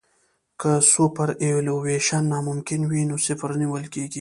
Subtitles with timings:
[0.59, 4.09] که سوپرایلیویشن ناممکن وي نو صفر نیول کیږي